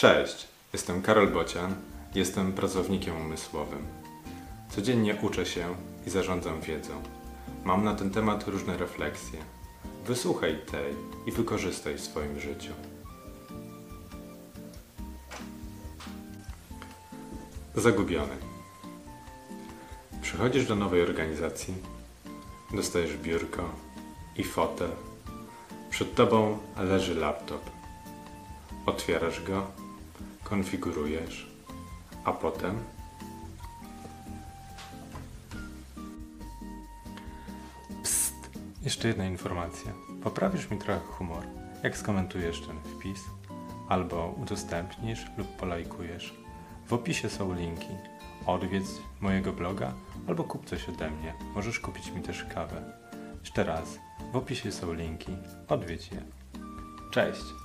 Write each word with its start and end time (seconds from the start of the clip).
Cześć, 0.00 0.48
jestem 0.72 1.02
Karol 1.02 1.28
Bocian, 1.28 1.74
jestem 2.14 2.52
pracownikiem 2.52 3.16
umysłowym. 3.16 3.86
Codziennie 4.70 5.16
uczę 5.22 5.46
się 5.46 5.74
i 6.06 6.10
zarządzam 6.10 6.60
wiedzą. 6.60 7.02
Mam 7.64 7.84
na 7.84 7.94
ten 7.94 8.10
temat 8.10 8.48
różne 8.48 8.76
refleksje. 8.76 9.38
Wysłuchaj 10.06 10.58
tej 10.70 10.94
i 11.26 11.32
wykorzystaj 11.32 11.94
w 11.94 12.00
swoim 12.00 12.40
życiu. 12.40 12.72
Zagubiony. 17.74 18.36
Przychodzisz 20.22 20.66
do 20.66 20.74
nowej 20.76 21.02
organizacji, 21.02 21.74
dostajesz 22.74 23.16
biurko 23.16 23.70
i 24.36 24.44
fotel. 24.44 24.90
Przed 25.90 26.14
tobą 26.14 26.58
leży 26.76 27.14
laptop. 27.14 27.70
Otwierasz 28.86 29.42
go, 29.42 29.66
konfigurujesz, 30.50 31.46
a 32.24 32.32
potem 32.32 32.78
Psst, 38.02 38.50
jeszcze 38.82 39.08
jedna 39.08 39.26
informacja. 39.26 39.92
Poprawisz 40.24 40.70
mi 40.70 40.78
trochę 40.78 41.00
humor, 41.00 41.44
jak 41.82 41.96
skomentujesz 41.96 42.60
ten 42.60 42.76
wpis, 42.80 43.20
albo 43.88 44.34
udostępnisz 44.42 45.26
lub 45.38 45.56
polajkujesz. 45.56 46.34
W 46.86 46.92
opisie 46.92 47.30
są 47.30 47.54
linki. 47.54 47.94
Odwiedź 48.46 48.84
mojego 49.20 49.52
bloga 49.52 49.92
albo 50.28 50.44
kup 50.44 50.66
coś 50.66 50.88
ode 50.88 51.10
mnie. 51.10 51.34
Możesz 51.54 51.80
kupić 51.80 52.10
mi 52.10 52.22
też 52.22 52.44
kawę. 52.44 52.92
Jeszcze 53.40 53.64
raz, 53.64 53.98
w 54.32 54.36
opisie 54.36 54.72
są 54.72 54.92
linki. 54.92 55.36
Odwiedź 55.68 56.12
je. 56.12 56.22
Cześć! 57.10 57.59